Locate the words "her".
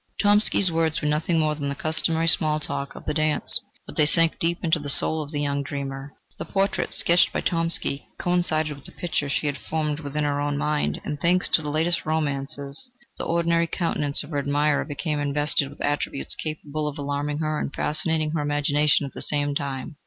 10.23-10.41, 14.31-14.39, 17.37-17.59, 18.31-18.41